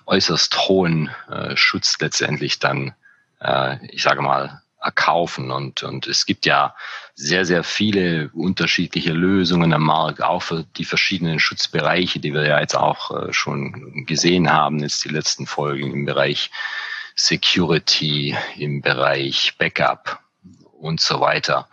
äußerst 0.06 0.68
hohen 0.68 1.10
äh, 1.30 1.56
Schutz 1.56 1.98
letztendlich 2.00 2.58
dann, 2.58 2.94
äh, 3.40 3.84
ich 3.88 4.02
sage 4.02 4.22
mal, 4.22 4.62
erkaufen. 4.80 5.50
Und, 5.50 5.82
und 5.82 6.06
es 6.06 6.26
gibt 6.26 6.46
ja 6.46 6.74
sehr, 7.14 7.44
sehr 7.44 7.64
viele 7.64 8.30
unterschiedliche 8.32 9.12
Lösungen 9.12 9.72
am 9.72 9.82
Markt, 9.84 10.22
auch 10.22 10.42
für 10.42 10.64
die 10.76 10.84
verschiedenen 10.84 11.40
Schutzbereiche, 11.40 12.20
die 12.20 12.32
wir 12.32 12.46
ja 12.46 12.60
jetzt 12.60 12.76
auch 12.76 13.10
äh, 13.10 13.32
schon 13.32 14.04
gesehen 14.06 14.52
haben, 14.52 14.80
jetzt 14.80 15.04
die 15.04 15.10
letzten 15.10 15.46
Folgen 15.46 15.92
im 15.92 16.04
Bereich 16.04 16.50
Security, 17.14 18.36
im 18.56 18.80
Bereich 18.80 19.56
Backup 19.58 20.20
und 20.80 21.00
so 21.00 21.20
weiter. 21.20 21.68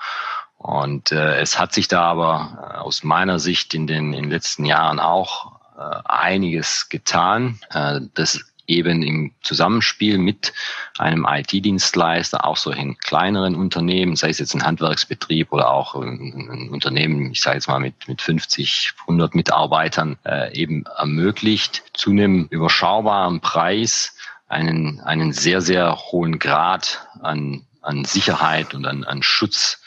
Und 0.58 1.12
äh, 1.12 1.40
es 1.40 1.60
hat 1.60 1.74
sich 1.74 1.88
da 1.88 2.02
aber 2.02 2.74
äh, 2.74 2.78
aus 2.78 3.04
meiner 3.04 3.38
Sicht 3.38 3.76
in 3.76 3.86
den, 3.86 4.14
in 4.14 4.24
den 4.24 4.32
letzten 4.32 4.66
Jahren 4.66 5.00
auch 5.00 5.60
äh, 5.78 6.02
einiges 6.06 6.90
getan. 6.90 7.60
Äh, 7.70 8.02
das 8.16 8.44
eben 8.68 9.04
im 9.04 9.32
Zusammenspiel 9.42 10.18
mit 10.18 10.54
einem 10.98 11.26
IT-Dienstleister, 11.30 12.46
auch 12.46 12.58
so 12.58 12.72
in 12.72 12.98
kleineren 12.98 13.56
Unternehmen, 13.56 14.16
sei 14.16 14.30
es 14.30 14.40
jetzt 14.40 14.54
ein 14.56 14.64
Handwerksbetrieb 14.64 15.52
oder 15.52 15.72
auch 15.72 15.96
ein, 15.96 16.50
ein 16.52 16.70
Unternehmen, 16.70 17.32
ich 17.32 17.42
sage 17.42 17.58
jetzt 17.58 17.68
mal 17.68 17.80
mit, 17.80 18.08
mit 18.08 18.22
50, 18.22 18.94
100 19.02 19.36
Mitarbeitern, 19.36 20.18
äh, 20.26 20.56
eben 20.56 20.86
ermöglicht, 20.98 21.84
zu 21.94 22.12
einem 22.12 22.48
überschaubaren 22.50 23.40
Preis 23.42 24.16
einen, 24.48 25.00
einen 25.02 25.34
sehr, 25.34 25.62
sehr 25.62 25.96
hohen 25.96 26.40
Grad 26.40 27.08
an, 27.22 27.66
an 27.82 28.06
Sicherheit 28.06 28.74
und 28.74 28.86
an, 28.86 29.04
an 29.04 29.24
Schutz 29.24 29.82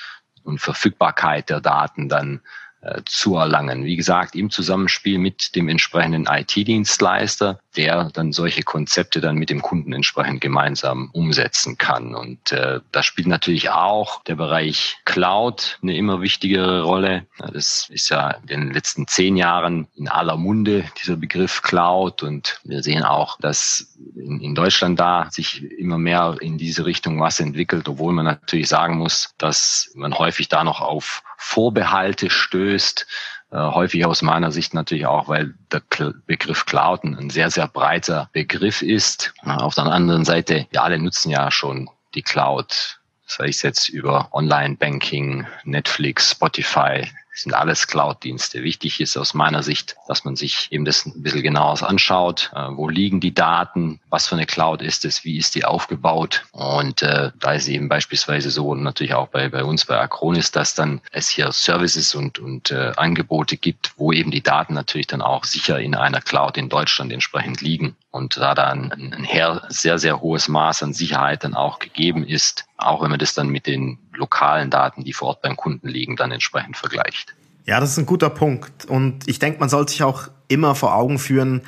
und 0.45 0.61
Verfügbarkeit 0.61 1.51
der 1.51 1.61
Daten 1.61 2.09
dann 2.09 2.41
äh, 2.81 3.03
zu 3.05 3.37
erlangen. 3.37 3.85
Wie 3.85 3.97
gesagt, 3.97 4.35
im 4.35 4.51
Zusammenspiel 4.51 5.19
mit 5.19 5.55
dem 5.57 5.69
entsprechenden 5.69 6.27
IT-Dienstleister, 6.27 7.61
der 7.79 8.11
dann 8.13 8.33
solche 8.33 8.65
Konzepte 8.65 9.21
dann 9.21 9.37
mit 9.37 9.51
dem 9.51 9.63
Kunden 9.63 9.93
entsprechend 9.93 10.41
gemeinsam 10.41 11.11
umsetzen 11.13 11.79
kann. 11.79 12.15
Und 12.15 12.51
äh, 12.51 12.81
da 12.91 13.03
spielt 13.05 13.29
natürlich 13.29 13.71
auch 13.71 14.25
der 14.25 14.35
Bereich 14.35 14.97
Cloud 15.05 15.79
eine 15.81 15.97
immer 15.97 16.21
wichtigere 16.21 16.83
Rolle. 16.83 17.27
Das 17.39 17.87
ist 17.91 18.11
ja 18.11 18.31
in 18.49 18.63
den 18.63 18.73
letzten 18.73 19.07
zehn 19.07 19.37
Jahren 19.37 19.87
in 19.95 20.09
aller 20.09 20.37
Munde, 20.37 20.85
dieser 21.01 21.17
Begriff 21.17 21.63
Cloud. 21.63 22.25
Und 22.25 22.61
wir 22.65 22.83
sehen 22.83 23.05
auch, 23.05 23.39
dass 23.39 23.97
in, 24.17 24.41
in 24.41 24.57
Deutschland 24.57 24.99
da 24.99 25.31
sich 25.31 25.63
immer 25.79 25.99
mehr 25.99 26.37
in 26.41 26.59
diese 26.59 26.85
Richtung 26.85 27.21
was 27.21 27.39
entwickelt, 27.39 27.89
obwohl 27.89 28.13
man 28.13 28.25
natürlich 28.25 28.69
sagen 28.69 28.99
muss, 28.99 29.35
dass 29.39 29.93
man 29.95 30.19
häufig 30.19 30.49
da 30.49 30.65
noch 30.65 30.81
auf 30.81 31.23
Vorbehalte 31.37 32.29
stößt. 32.29 33.07
Äh, 33.51 33.57
häufig 33.57 34.05
aus 34.05 34.21
meiner 34.21 34.53
Sicht 34.53 34.75
natürlich 34.75 35.07
auch, 35.07 35.29
weil 35.29 35.55
der 35.73 35.83
Begriff 36.27 36.67
Cloud 36.67 37.05
ein 37.05 37.31
sehr, 37.31 37.51
sehr 37.51 37.67
breiter 37.67 38.29
Begriff 38.33 38.83
ist. 38.83 39.33
Auf 39.43 39.75
der 39.75 39.85
anderen 39.85 40.25
Seite, 40.25 40.67
wir 40.71 40.83
alle 40.83 40.99
nutzen 40.99 41.31
ja 41.31 41.51
schon 41.51 41.89
die 42.15 42.23
Cloud, 42.23 43.01
sei 43.27 43.49
es 43.49 43.63
jetzt 43.63 43.89
über 43.89 44.29
Online-Banking, 44.33 45.47
Netflix, 45.65 46.33
Spotify, 46.33 47.09
sind 47.43 47.55
alles 47.55 47.87
Cloud-Dienste. 47.87 48.63
Wichtig 48.63 49.01
ist 49.01 49.17
aus 49.17 49.35
meiner 49.35 49.63
Sicht, 49.63 49.97
dass 50.07 50.25
man 50.25 50.37
sich 50.37 50.69
eben 50.71 50.85
das 50.85 51.07
ein 51.07 51.23
bisschen 51.23 51.43
genauer 51.43 51.83
anschaut. 51.83 52.51
Äh, 52.55 52.69
wo 52.73 52.89
liegen 52.89 53.21
die 53.21 53.35
Daten? 53.35 54.01
Was 54.09 54.27
für 54.27 54.37
eine 54.37 54.47
Cloud 54.47 54.83
ist 54.83 55.05
es? 55.05 55.25
Wie 55.25 55.39
ist 55.39 55.55
die 55.55 55.65
aufgebaut? 55.65 56.45
Und 56.53 57.03
äh, 57.03 57.31
da 57.39 57.53
ist 57.53 57.69
eben 57.69 57.89
beispielsweise 57.89 58.51
so 58.51 58.69
und 58.69 58.83
natürlich 58.83 59.15
auch 59.15 59.29
bei, 59.29 59.49
bei 59.49 59.65
uns 59.65 59.85
bei 59.85 59.99
Acronis, 59.99 60.51
dass 60.51 60.75
dann 60.75 61.01
es 61.13 61.29
hier 61.29 61.53
Services 61.53 62.15
und, 62.15 62.39
und 62.39 62.71
äh, 62.71 62.93
Angebote 62.97 63.57
gibt, 63.57 63.93
wo 63.97 64.13
eben 64.13 64.31
die 64.31 64.43
Daten 64.43 64.75
natürlich 64.75 65.07
dann 65.07 65.23
auch 65.23 65.45
sicher 65.45 65.79
in 65.79 65.95
einer 65.95 66.21
Cloud 66.21 66.57
in 66.57 66.69
Deutschland 66.69 67.13
entsprechend 67.13 67.61
liegen. 67.61 67.97
Und 68.11 68.39
da 68.39 68.55
dann 68.55 68.91
ein, 68.93 69.15
ein 69.15 69.61
sehr, 69.69 69.99
sehr 69.99 70.21
hohes 70.21 70.49
Maß 70.49 70.83
an 70.83 70.95
Sicherheit 70.95 71.45
dann 71.45 71.55
auch 71.55 71.79
gegeben 71.79 72.27
ist, 72.27 72.65
auch 72.79 73.03
wenn 73.03 73.11
man 73.11 73.19
das 73.19 73.35
dann 73.35 73.49
mit 73.49 73.67
den 73.67 73.99
lokalen 74.19 74.71
Daten, 74.71 75.05
die 75.05 75.13
vor 75.13 75.29
Ort 75.29 75.43
beim 75.43 75.57
Kunden 75.57 75.89
liegen, 75.89 76.17
dann 76.17 76.31
entsprechend 76.31 76.77
vergleicht. 76.77 77.35
Ja, 77.65 77.81
das 77.81 77.93
ist 77.93 77.99
ein 77.99 78.07
guter 78.07 78.31
Punkt. 78.31 78.85
Und 78.85 79.29
ich 79.29 79.39
denke, 79.39 79.61
man 79.61 79.69
sollte 79.69 79.93
sich 79.93 80.03
auch 80.03 80.29
immer 80.49 80.75
vor 80.75 80.95
Augen 80.95 81.19
führen, 81.19 81.63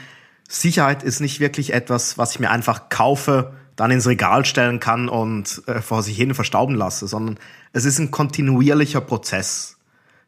Sicherheit 0.48 1.04
ist 1.04 1.20
nicht 1.20 1.38
wirklich 1.38 1.72
etwas, 1.72 2.18
was 2.18 2.32
ich 2.32 2.40
mir 2.40 2.50
einfach 2.50 2.88
kaufe, 2.88 3.52
dann 3.76 3.92
ins 3.92 4.08
Regal 4.08 4.44
stellen 4.44 4.80
kann 4.80 5.08
und 5.08 5.62
äh, 5.68 5.80
vor 5.80 6.02
sich 6.02 6.16
hin 6.16 6.34
verstauben 6.34 6.74
lasse, 6.74 7.06
sondern 7.06 7.38
es 7.72 7.84
ist 7.84 8.00
ein 8.00 8.10
kontinuierlicher 8.10 9.00
Prozess. 9.00 9.78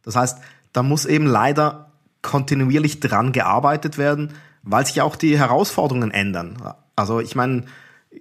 Das 0.04 0.14
heißt, 0.14 0.38
da 0.72 0.84
muss 0.84 1.06
eben 1.06 1.26
leider 1.26 1.90
kontinuierlich 2.22 3.00
dran 3.00 3.32
gearbeitet 3.32 3.98
werden, 3.98 4.32
weil 4.62 4.86
sich 4.86 5.02
auch 5.02 5.16
die 5.16 5.36
Herausforderungen 5.36 6.12
ändern. 6.12 6.56
Also 6.94 7.18
ich 7.18 7.34
meine, 7.34 7.64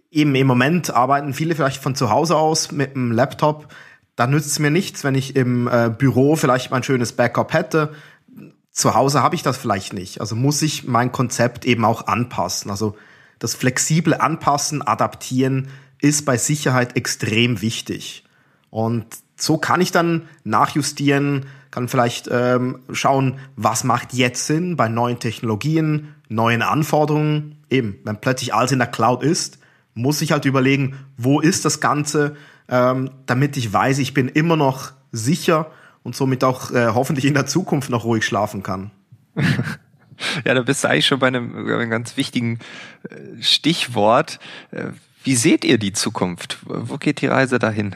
eben 0.10 0.34
im 0.34 0.48
Moment 0.48 0.90
arbeiten 0.90 1.34
viele 1.34 1.56
vielleicht 1.56 1.82
von 1.82 1.96
zu 1.96 2.10
Hause 2.10 2.36
aus 2.36 2.72
mit 2.72 2.96
einem 2.96 3.12
Laptop. 3.12 3.68
Da 4.16 4.28
nützt 4.28 4.48
es 4.48 4.60
mir 4.60 4.72
nichts, 4.72 5.04
wenn 5.04 5.16
ich 5.16 5.36
im 5.36 5.68
äh, 5.68 5.90
Büro 5.90 6.36
vielleicht 6.36 6.72
mein 6.72 6.84
schönes 6.84 7.14
Backup 7.14 7.54
hätte. 7.54 7.94
Zu 8.72 8.94
Hause 8.94 9.22
habe 9.22 9.36
ich 9.36 9.44
das 9.44 9.58
vielleicht 9.58 9.94
nicht. 9.94 10.22
Also 10.22 10.36
muss 10.36 10.62
ich 10.62 10.88
mein 10.88 11.12
Konzept 11.12 11.66
eben 11.66 11.86
auch 11.86 12.08
anpassen. 12.08 12.72
Also 12.72 12.96
das 13.40 13.56
flexible 13.56 14.14
Anpassen, 14.14 14.82
Adaptieren 14.82 15.70
ist 16.00 16.26
bei 16.26 16.38
Sicherheit 16.38 16.96
extrem 16.96 17.62
wichtig. 17.62 18.24
Und 18.70 19.06
so 19.36 19.58
kann 19.58 19.82
ich 19.82 19.92
dann 19.92 20.28
nachjustieren, 20.44 21.46
kann 21.72 21.88
vielleicht 21.88 22.30
ähm, 22.32 22.80
schauen, 22.92 23.40
was 23.56 23.84
macht 23.84 24.14
jetzt 24.14 24.46
Sinn 24.46 24.76
bei 24.76 24.90
neuen 24.90 25.20
Technologien, 25.20 26.16
neuen 26.30 26.62
Anforderungen. 26.62 27.58
Eben, 27.70 28.00
wenn 28.04 28.20
plötzlich 28.20 28.54
alles 28.54 28.72
in 28.72 28.80
der 28.80 28.88
Cloud 28.88 29.24
ist, 29.24 29.58
muss 29.94 30.22
ich 30.22 30.32
halt 30.32 30.46
überlegen, 30.46 30.98
wo 31.18 31.40
ist 31.40 31.66
das 31.66 31.80
Ganze, 31.80 32.36
ähm, 32.70 33.12
damit 33.26 33.58
ich 33.58 33.72
weiß, 33.72 34.00
ich 34.00 34.14
bin 34.14 34.28
immer 34.28 34.56
noch 34.56 34.92
sicher 35.12 35.72
und 36.04 36.16
somit 36.16 36.44
auch 36.44 36.72
äh, 36.72 36.88
hoffentlich 36.88 37.26
in 37.26 37.34
der 37.34 37.46
Zukunft 37.46 37.90
noch 37.90 38.04
ruhig 38.04 38.26
schlafen 38.26 38.64
kann. 38.64 38.92
ja, 40.46 40.54
da 40.54 40.62
bist 40.62 40.84
du 40.84 40.90
eigentlich 40.90 41.08
schon 41.08 41.20
bei 41.20 41.28
einem, 41.28 41.56
einem 41.56 41.90
ganz 41.90 42.18
wichtigen 42.18 42.60
äh, 43.10 43.42
Stichwort. 43.42 44.40
Äh, 44.72 44.88
wie 45.24 45.36
seht 45.36 45.64
ihr 45.66 45.78
die 45.78 45.94
Zukunft? 45.94 46.60
Wo 46.66 46.98
geht 46.98 47.22
die 47.22 47.28
Reise 47.28 47.60
dahin? 47.60 47.96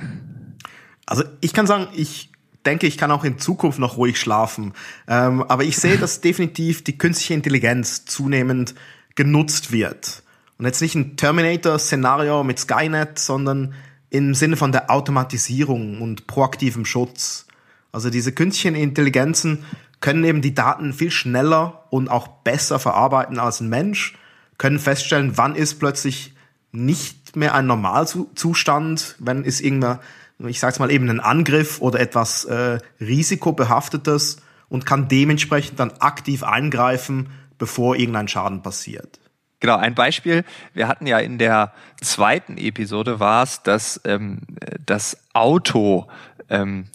Also 1.05 1.23
ich 1.41 1.53
kann 1.53 1.67
sagen, 1.67 1.87
ich 1.95 2.31
denke, 2.65 2.87
ich 2.87 2.97
kann 2.97 3.11
auch 3.11 3.23
in 3.23 3.39
Zukunft 3.39 3.79
noch 3.79 3.97
ruhig 3.97 4.19
schlafen. 4.19 4.73
Ähm, 5.07 5.43
aber 5.43 5.63
ich 5.63 5.77
sehe, 5.77 5.97
dass 5.97 6.21
definitiv 6.21 6.83
die 6.83 6.97
künstliche 6.97 7.33
Intelligenz 7.33 8.05
zunehmend 8.05 8.75
genutzt 9.15 9.71
wird. 9.71 10.23
Und 10.57 10.65
jetzt 10.65 10.81
nicht 10.81 10.95
ein 10.95 11.17
Terminator-Szenario 11.17 12.43
mit 12.43 12.59
Skynet, 12.59 13.19
sondern 13.19 13.73
im 14.15 14.33
Sinne 14.33 14.57
von 14.57 14.71
der 14.71 14.89
Automatisierung 14.89 16.01
und 16.01 16.27
proaktivem 16.27 16.85
Schutz. 16.85 17.45
Also 17.91 18.09
diese 18.09 18.31
künstlichen 18.31 18.75
Intelligenzen 18.75 19.65
können 19.99 20.23
eben 20.23 20.41
die 20.41 20.53
Daten 20.53 20.93
viel 20.93 21.11
schneller 21.11 21.85
und 21.89 22.09
auch 22.09 22.27
besser 22.27 22.79
verarbeiten 22.79 23.39
als 23.39 23.59
ein 23.59 23.69
Mensch, 23.69 24.17
können 24.57 24.79
feststellen, 24.79 25.37
wann 25.37 25.55
ist 25.55 25.75
plötzlich 25.75 26.33
nicht 26.71 27.35
mehr 27.35 27.55
ein 27.55 27.67
Normalzustand, 27.67 29.15
wenn 29.19 29.43
ist 29.43 29.61
irgendein, 29.61 29.99
ich 30.39 30.59
sag's 30.59 30.79
mal 30.79 30.91
eben 30.91 31.09
ein 31.09 31.19
Angriff 31.19 31.81
oder 31.81 31.99
etwas 31.99 32.45
äh, 32.45 32.79
risikobehaftetes 32.99 34.37
und 34.69 34.85
kann 34.85 35.07
dementsprechend 35.07 35.79
dann 35.79 35.91
aktiv 35.99 36.43
eingreifen, 36.43 37.29
bevor 37.57 37.95
irgendein 37.95 38.27
Schaden 38.27 38.61
passiert. 38.61 39.19
Genau, 39.65 39.77
ein 39.77 39.95
Beispiel. 39.95 40.45
Wir 40.75 40.87
hatten 40.87 41.07
ja 41.07 41.17
in 41.17 41.39
der 41.39 41.73
zweiten 41.99 42.55
Episode 42.55 43.19
war 43.19 43.41
es, 43.41 43.63
dass 43.63 43.99
ähm, 44.05 44.41
das 44.85 45.17
Auto 45.33 46.05
ähm, 46.51 46.85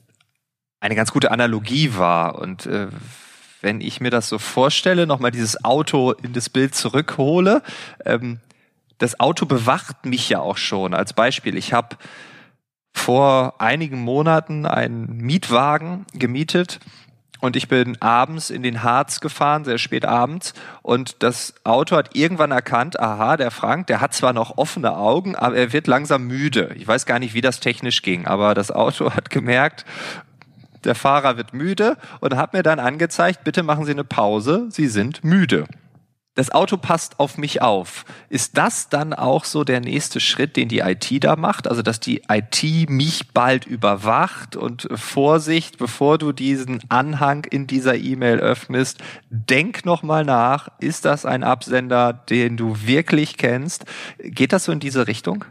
eine 0.79 0.95
ganz 0.95 1.11
gute 1.11 1.33
Analogie 1.33 1.97
war. 1.97 2.39
Und 2.39 2.67
äh, 2.67 2.87
wenn 3.61 3.81
ich 3.81 4.00
mir 4.00 4.11
das 4.11 4.29
so 4.29 4.39
vorstelle, 4.39 5.09
nochmal 5.09 5.33
dieses 5.33 5.65
Auto 5.65 6.12
in 6.12 6.33
das 6.33 6.49
Bild 6.49 6.77
zurückhole, 6.77 7.62
ähm, 8.05 8.39
das 8.99 9.19
Auto 9.19 9.47
bewacht 9.47 10.07
mich 10.07 10.29
ja 10.29 10.39
auch 10.39 10.57
schon. 10.57 10.95
Als 10.95 11.12
Beispiel, 11.12 11.57
ich 11.57 11.73
habe 11.73 11.97
vor 12.93 13.61
einigen 13.61 13.99
Monaten 13.99 14.65
einen 14.65 15.17
Mietwagen 15.17 16.07
gemietet 16.12 16.79
und 17.40 17.56
ich 17.56 17.68
bin 17.68 18.00
abends 18.00 18.50
in 18.50 18.62
den 18.62 18.82
Harz 18.82 19.20
gefahren, 19.20 19.64
sehr 19.64 19.78
spät 19.78 20.04
abends. 20.04 20.54
Und 20.82 21.23
das 21.23 21.54
Auto 21.64 21.97
hat 21.97 22.14
irgendwann 22.14 22.50
erkannt, 22.50 23.00
aha, 23.00 23.37
der 23.37 23.50
Frank, 23.50 23.87
der 23.87 24.00
hat 24.00 24.14
zwar 24.14 24.32
noch 24.32 24.59
offene 24.59 24.97
Augen, 24.97 25.37
aber 25.37 25.56
er 25.56 25.73
wird 25.73 25.87
langsam 25.87 26.26
müde. 26.26 26.75
Ich 26.76 26.87
weiß 26.87 27.06
gar 27.06 27.18
nicht, 27.18 27.35
wie 27.35 27.40
das 27.40 27.61
technisch 27.61 28.02
ging, 28.02 28.26
aber 28.26 28.54
das 28.54 28.70
Auto 28.70 29.11
hat 29.14 29.30
gemerkt, 29.30 29.85
der 30.85 30.94
Fahrer 30.94 31.37
wird 31.37 31.52
müde 31.52 31.97
und 32.20 32.37
hat 32.37 32.52
mir 32.52 32.62
dann 32.62 32.78
angezeigt, 32.78 33.44
bitte 33.44 33.62
machen 33.62 33.85
Sie 33.85 33.92
eine 33.92 34.04
Pause, 34.04 34.66
Sie 34.70 34.87
sind 34.87 35.25
müde 35.25 35.66
das 36.34 36.50
Auto 36.50 36.76
passt 36.76 37.18
auf 37.18 37.38
mich 37.38 37.60
auf. 37.60 38.04
Ist 38.28 38.56
das 38.56 38.88
dann 38.88 39.12
auch 39.12 39.44
so 39.44 39.64
der 39.64 39.80
nächste 39.80 40.20
Schritt, 40.20 40.56
den 40.56 40.68
die 40.68 40.78
IT 40.78 41.08
da 41.25 41.37
macht? 41.37 41.66
Also, 41.66 41.82
dass 41.82 41.99
die 41.99 42.22
IT 42.28 42.88
mich 42.88 43.32
bald 43.32 43.66
überwacht 43.66 44.56
und 44.56 44.88
Vorsicht, 44.94 45.78
bevor 45.78 46.18
du 46.18 46.32
diesen 46.32 46.80
Anhang 46.88 47.44
in 47.44 47.66
dieser 47.66 47.96
E-Mail 47.96 48.38
öffnest, 48.38 48.99
denk 49.28 49.84
nochmal 49.84 50.25
nach. 50.25 50.68
Ist 50.78 51.04
das 51.04 51.26
ein 51.26 51.42
Absender, 51.42 52.12
den 52.12 52.56
du 52.56 52.76
wirklich 52.84 53.37
kennst? 53.37 53.84
Geht 54.18 54.52
das 54.52 54.64
so 54.64 54.72
in 54.72 54.80
diese 54.80 55.08
Richtung? 55.08 55.44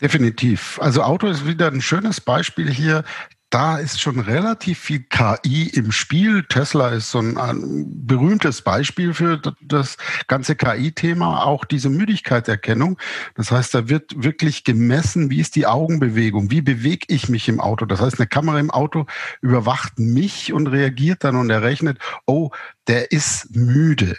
Definitiv. 0.00 0.78
Also 0.80 1.02
Auto 1.02 1.26
ist 1.26 1.46
wieder 1.46 1.68
ein 1.68 1.82
schönes 1.82 2.20
Beispiel 2.20 2.70
hier 2.70 3.04
da 3.50 3.78
ist 3.78 4.00
schon 4.00 4.20
relativ 4.20 4.78
viel 4.78 5.00
KI 5.00 5.68
im 5.68 5.90
Spiel. 5.90 6.44
Tesla 6.44 6.88
ist 6.90 7.10
so 7.10 7.18
ein, 7.18 7.38
ein 7.38 8.06
berühmtes 8.06 8.62
Beispiel 8.62 9.14
für 9.14 9.40
das 9.62 9.96
ganze 10.26 10.54
KI-Thema, 10.54 11.44
auch 11.44 11.64
diese 11.64 11.88
Müdigkeitserkennung. 11.88 12.98
Das 13.34 13.50
heißt, 13.50 13.74
da 13.74 13.88
wird 13.88 14.22
wirklich 14.22 14.64
gemessen, 14.64 15.30
wie 15.30 15.40
ist 15.40 15.56
die 15.56 15.66
Augenbewegung, 15.66 16.50
wie 16.50 16.60
bewege 16.60 17.06
ich 17.08 17.28
mich 17.28 17.48
im 17.48 17.60
Auto. 17.60 17.86
Das 17.86 18.00
heißt, 18.00 18.18
eine 18.18 18.26
Kamera 18.26 18.58
im 18.58 18.70
Auto 18.70 19.06
überwacht 19.40 19.98
mich 19.98 20.52
und 20.52 20.66
reagiert 20.66 21.24
dann 21.24 21.36
und 21.36 21.48
errechnet, 21.48 21.98
oh, 22.26 22.50
der 22.86 23.12
ist 23.12 23.56
müde. 23.56 24.16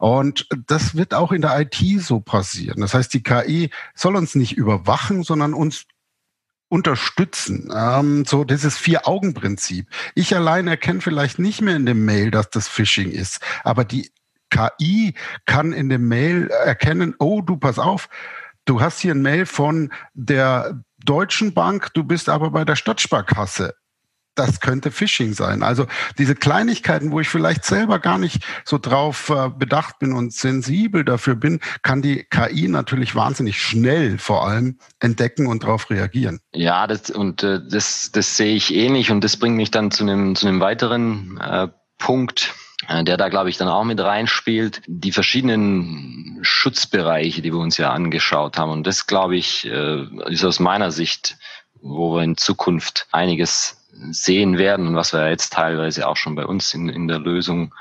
Und 0.00 0.48
das 0.66 0.94
wird 0.94 1.12
auch 1.12 1.30
in 1.30 1.42
der 1.42 1.60
IT 1.60 1.76
so 2.00 2.20
passieren. 2.20 2.80
Das 2.80 2.94
heißt, 2.94 3.12
die 3.12 3.22
KI 3.22 3.68
soll 3.94 4.16
uns 4.16 4.34
nicht 4.34 4.56
überwachen, 4.56 5.22
sondern 5.22 5.52
uns 5.52 5.84
unterstützen. 6.70 7.70
Ähm, 7.76 8.24
so 8.24 8.44
dieses 8.44 8.78
Vier-Augen-Prinzip. 8.78 9.86
Ich 10.14 10.34
allein 10.34 10.68
erkenne 10.68 11.02
vielleicht 11.02 11.38
nicht 11.38 11.60
mehr 11.60 11.76
in 11.76 11.84
dem 11.84 12.06
Mail, 12.06 12.30
dass 12.30 12.48
das 12.48 12.68
Phishing 12.68 13.10
ist, 13.10 13.40
aber 13.64 13.84
die 13.84 14.10
KI 14.50 15.14
kann 15.46 15.72
in 15.72 15.88
dem 15.88 16.08
Mail 16.08 16.48
erkennen, 16.48 17.14
oh, 17.18 17.42
du 17.42 17.56
pass 17.56 17.78
auf, 17.78 18.08
du 18.64 18.80
hast 18.80 19.00
hier 19.00 19.14
ein 19.14 19.22
Mail 19.22 19.46
von 19.46 19.92
der 20.14 20.82
Deutschen 21.04 21.54
Bank, 21.54 21.92
du 21.94 22.04
bist 22.04 22.28
aber 22.28 22.50
bei 22.50 22.64
der 22.64 22.76
Stadtsparkasse 22.76 23.74
das 24.40 24.60
könnte 24.60 24.90
Phishing 24.90 25.34
sein. 25.34 25.62
Also 25.62 25.86
diese 26.18 26.34
Kleinigkeiten, 26.34 27.12
wo 27.12 27.20
ich 27.20 27.28
vielleicht 27.28 27.64
selber 27.64 27.98
gar 27.98 28.18
nicht 28.18 28.42
so 28.64 28.78
drauf 28.78 29.28
äh, 29.28 29.50
bedacht 29.50 29.98
bin 29.98 30.14
und 30.14 30.32
sensibel 30.32 31.04
dafür 31.04 31.34
bin, 31.34 31.60
kann 31.82 32.00
die 32.00 32.24
KI 32.24 32.68
natürlich 32.68 33.14
wahnsinnig 33.14 33.60
schnell 33.60 34.18
vor 34.18 34.48
allem 34.48 34.78
entdecken 34.98 35.46
und 35.46 35.62
darauf 35.62 35.90
reagieren. 35.90 36.40
Ja, 36.54 36.86
das, 36.86 37.10
und 37.10 37.42
äh, 37.42 37.60
das, 37.68 38.10
das 38.12 38.36
sehe 38.36 38.54
ich 38.54 38.74
ähnlich 38.74 39.10
und 39.10 39.22
das 39.22 39.36
bringt 39.36 39.56
mich 39.56 39.70
dann 39.70 39.90
zu 39.90 40.04
einem, 40.04 40.34
zu 40.34 40.48
einem 40.48 40.60
weiteren 40.60 41.38
äh, 41.38 41.68
Punkt 41.98 42.54
äh, 42.88 43.04
der 43.04 43.18
da, 43.18 43.28
glaube 43.28 43.50
ich, 43.50 43.58
dann 43.58 43.68
auch 43.68 43.84
mit 43.84 44.00
reinspielt. 44.00 44.80
Die 44.86 45.12
verschiedenen 45.12 46.38
Schutzbereiche, 46.40 47.42
die 47.42 47.52
wir 47.52 47.60
uns 47.60 47.76
ja 47.76 47.92
angeschaut 47.92 48.56
haben. 48.56 48.72
Und 48.72 48.86
das, 48.86 49.06
glaube 49.06 49.36
ich, 49.36 49.66
äh, 49.66 50.06
ist 50.30 50.44
aus 50.46 50.60
meiner 50.60 50.90
Sicht, 50.92 51.36
wo 51.82 52.16
wir 52.16 52.22
in 52.22 52.38
Zukunft 52.38 53.06
einiges 53.12 53.79
sehen 54.10 54.58
werden 54.58 54.86
und 54.86 54.96
was 54.96 55.12
wir 55.12 55.28
jetzt 55.28 55.52
teilweise 55.52 56.08
auch 56.08 56.16
schon 56.16 56.34
bei 56.34 56.46
uns 56.46 56.74
in, 56.74 56.88
in 56.88 57.08
der 57.08 57.18
Lösung 57.18 57.74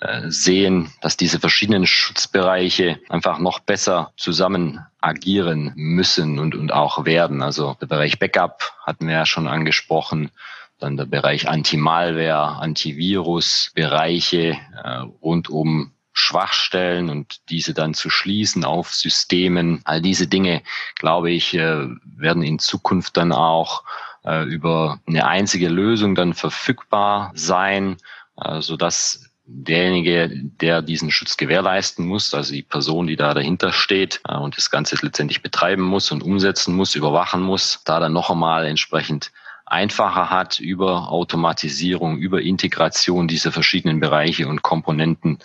äh, 0.00 0.30
sehen, 0.30 0.92
dass 1.00 1.16
diese 1.16 1.40
verschiedenen 1.40 1.86
Schutzbereiche 1.86 3.00
einfach 3.08 3.38
noch 3.38 3.60
besser 3.60 4.12
zusammen 4.16 4.80
agieren 5.00 5.72
müssen 5.76 6.38
und, 6.38 6.54
und 6.54 6.72
auch 6.72 7.04
werden. 7.04 7.42
Also 7.42 7.76
der 7.80 7.86
Bereich 7.86 8.18
Backup 8.18 8.74
hatten 8.84 9.06
wir 9.06 9.14
ja 9.14 9.26
schon 9.26 9.48
angesprochen, 9.48 10.30
dann 10.78 10.96
der 10.96 11.06
Bereich 11.06 11.48
Anti-Malware, 11.48 12.58
Antivirus, 12.60 13.72
Bereiche 13.74 14.58
äh, 14.84 14.98
rund 15.22 15.48
um 15.48 15.92
Schwachstellen 16.12 17.10
und 17.10 17.48
diese 17.48 17.74
dann 17.74 17.94
zu 17.94 18.10
schließen 18.10 18.64
auf 18.64 18.92
Systemen. 18.92 19.80
All 19.84 20.02
diese 20.02 20.26
Dinge, 20.26 20.62
glaube 20.96 21.30
ich, 21.30 21.54
äh, 21.54 21.86
werden 22.04 22.42
in 22.42 22.58
Zukunft 22.58 23.16
dann 23.16 23.32
auch 23.32 23.84
äh, 24.28 24.44
über 24.44 25.00
eine 25.06 25.26
einzige 25.26 25.68
Lösung 25.68 26.14
dann 26.14 26.34
verfügbar 26.34 27.32
sein, 27.34 27.96
äh, 28.36 28.60
so 28.60 28.76
dass 28.76 29.30
derjenige, 29.50 30.30
der 30.30 30.82
diesen 30.82 31.10
Schutz 31.10 31.38
gewährleisten 31.38 32.06
muss, 32.06 32.34
also 32.34 32.52
die 32.52 32.62
Person, 32.62 33.06
die 33.06 33.16
da 33.16 33.32
dahinter 33.32 33.72
steht 33.72 34.20
äh, 34.28 34.36
und 34.36 34.56
das 34.58 34.70
Ganze 34.70 34.96
letztendlich 35.00 35.42
betreiben 35.42 35.82
muss 35.82 36.12
und 36.12 36.22
umsetzen 36.22 36.74
muss, 36.74 36.94
überwachen 36.94 37.40
muss, 37.40 37.80
da 37.84 37.98
dann 37.98 38.12
noch 38.12 38.30
einmal 38.30 38.66
entsprechend 38.66 39.32
einfacher 39.64 40.30
hat 40.30 40.60
über 40.60 41.10
Automatisierung, 41.10 42.18
über 42.18 42.40
Integration 42.42 43.28
dieser 43.28 43.52
verschiedenen 43.52 44.00
Bereiche 44.00 44.48
und 44.48 44.62
Komponenten 44.62 45.38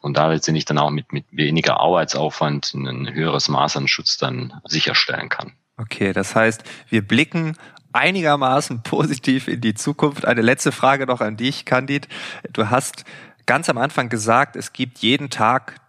und 0.00 0.16
da 0.16 0.28
letztendlich 0.28 0.64
dann 0.64 0.78
auch 0.78 0.90
mit, 0.90 1.12
mit 1.12 1.26
weniger 1.30 1.80
Arbeitsaufwand 1.80 2.74
ein 2.74 3.12
höheres 3.12 3.48
Maß 3.48 3.76
an 3.76 3.88
Schutz 3.88 4.16
dann 4.16 4.52
sicherstellen 4.64 5.28
kann. 5.28 5.52
Okay, 5.76 6.12
das 6.12 6.34
heißt, 6.34 6.64
wir 6.88 7.02
blicken 7.02 7.56
einigermaßen 7.98 8.82
positiv 8.82 9.48
in 9.48 9.60
die 9.60 9.74
Zukunft. 9.74 10.24
Eine 10.24 10.42
letzte 10.42 10.72
Frage 10.72 11.06
noch 11.06 11.20
an 11.20 11.36
dich, 11.36 11.64
Candid. 11.64 12.08
Du 12.52 12.70
hast 12.70 13.04
ganz 13.46 13.68
am 13.68 13.78
Anfang 13.78 14.08
gesagt, 14.08 14.56
es 14.56 14.72
gibt 14.72 14.98
jeden 14.98 15.30
Tag 15.30 15.80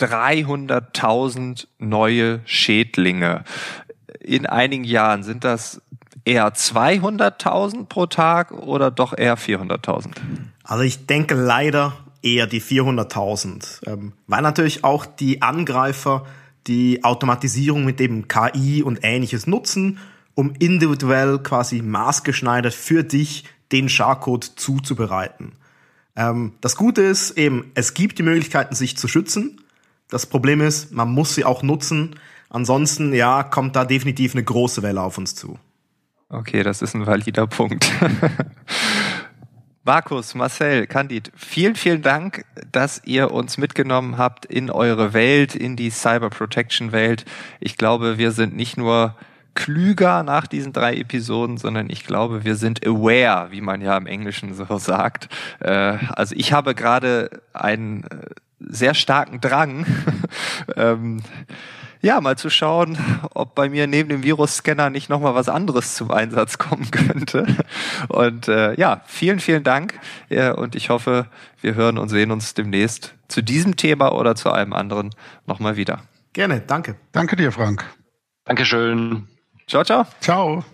300.000 0.00 1.66
neue 1.78 2.40
Schädlinge. 2.44 3.44
In 4.20 4.46
einigen 4.46 4.84
Jahren 4.84 5.22
sind 5.22 5.44
das 5.44 5.80
eher 6.24 6.52
200.000 6.52 7.86
pro 7.86 8.06
Tag 8.06 8.52
oder 8.52 8.90
doch 8.90 9.16
eher 9.16 9.38
400.000? 9.38 10.12
Also 10.64 10.82
ich 10.82 11.06
denke 11.06 11.34
leider 11.34 11.92
eher 12.22 12.46
die 12.46 12.62
400.000, 12.62 13.86
ähm, 13.86 14.12
weil 14.26 14.42
natürlich 14.42 14.82
auch 14.82 15.06
die 15.06 15.42
Angreifer 15.42 16.26
die 16.66 17.04
Automatisierung 17.04 17.84
mit 17.84 18.00
dem 18.00 18.26
KI 18.28 18.82
und 18.82 19.00
ähnliches 19.02 19.46
nutzen 19.46 19.98
um 20.34 20.54
individuell 20.58 21.38
quasi 21.38 21.82
maßgeschneidert 21.82 22.74
für 22.74 23.04
dich 23.04 23.44
den 23.72 23.88
Schadcode 23.88 24.44
zuzubereiten. 24.44 25.52
Ähm, 26.16 26.54
das 26.60 26.76
Gute 26.76 27.02
ist 27.02 27.32
eben, 27.32 27.70
es 27.74 27.94
gibt 27.94 28.18
die 28.18 28.22
Möglichkeiten, 28.22 28.74
sich 28.74 28.96
zu 28.96 29.08
schützen. 29.08 29.60
Das 30.08 30.26
Problem 30.26 30.60
ist, 30.60 30.92
man 30.92 31.10
muss 31.10 31.34
sie 31.34 31.44
auch 31.44 31.62
nutzen. 31.62 32.16
Ansonsten, 32.50 33.12
ja, 33.12 33.42
kommt 33.42 33.74
da 33.74 33.84
definitiv 33.84 34.34
eine 34.34 34.44
große 34.44 34.82
Welle 34.82 35.00
auf 35.00 35.18
uns 35.18 35.34
zu. 35.34 35.58
Okay, 36.28 36.62
das 36.62 36.82
ist 36.82 36.94
ein 36.94 37.06
valider 37.06 37.46
Punkt. 37.46 37.90
Markus, 39.84 40.34
Marcel, 40.34 40.86
Candid, 40.86 41.30
vielen, 41.36 41.74
vielen 41.74 42.00
Dank, 42.00 42.44
dass 42.72 43.02
ihr 43.04 43.32
uns 43.32 43.58
mitgenommen 43.58 44.16
habt 44.16 44.46
in 44.46 44.70
eure 44.70 45.12
Welt, 45.12 45.54
in 45.54 45.76
die 45.76 45.90
Cyber 45.90 46.30
Protection 46.30 46.92
Welt. 46.92 47.26
Ich 47.60 47.76
glaube, 47.76 48.16
wir 48.16 48.32
sind 48.32 48.56
nicht 48.56 48.78
nur 48.78 49.14
klüger 49.54 50.22
nach 50.22 50.46
diesen 50.46 50.72
drei 50.72 50.96
Episoden, 50.96 51.56
sondern 51.56 51.90
ich 51.90 52.04
glaube, 52.04 52.44
wir 52.44 52.56
sind 52.56 52.86
aware, 52.86 53.50
wie 53.50 53.60
man 53.60 53.80
ja 53.80 53.96
im 53.96 54.06
Englischen 54.06 54.54
so 54.54 54.78
sagt. 54.78 55.28
Äh, 55.60 55.98
also 56.08 56.34
ich 56.36 56.52
habe 56.52 56.74
gerade 56.74 57.42
einen 57.52 58.04
äh, 58.04 58.26
sehr 58.58 58.94
starken 58.94 59.40
Drang, 59.40 59.86
ähm, 60.76 61.22
ja, 62.04 62.20
mal 62.20 62.36
zu 62.36 62.50
schauen, 62.50 62.98
ob 63.32 63.54
bei 63.54 63.70
mir 63.70 63.86
neben 63.86 64.10
dem 64.10 64.22
Virusscanner 64.22 64.90
nicht 64.90 65.08
nochmal 65.08 65.34
was 65.34 65.48
anderes 65.48 65.94
zum 65.94 66.10
Einsatz 66.10 66.58
kommen 66.58 66.90
könnte. 66.90 67.46
Und 68.08 68.46
äh, 68.46 68.74
ja, 68.78 69.00
vielen, 69.06 69.40
vielen 69.40 69.64
Dank. 69.64 69.98
Ja, 70.28 70.52
und 70.52 70.74
ich 70.74 70.90
hoffe, 70.90 71.26
wir 71.62 71.74
hören 71.74 71.96
und 71.96 72.10
sehen 72.10 72.30
uns 72.30 72.52
demnächst 72.52 73.14
zu 73.28 73.42
diesem 73.42 73.76
Thema 73.76 74.12
oder 74.12 74.34
zu 74.34 74.52
einem 74.52 74.74
anderen 74.74 75.14
nochmal 75.46 75.76
wieder. 75.76 76.02
Gerne, 76.34 76.60
danke. 76.60 76.96
Danke 77.12 77.36
dir, 77.36 77.52
Frank. 77.52 77.84
Dankeschön. 78.44 79.26
Ciao, 79.66 79.82
ciao. 79.82 80.06
Ciao. 80.20 80.64